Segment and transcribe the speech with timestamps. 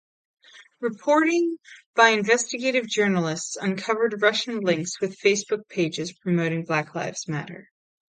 [0.79, 1.57] Reporting
[1.93, 7.69] by investigative journalists uncovered Russian links with Facebook pages promoting Black Lives Matter.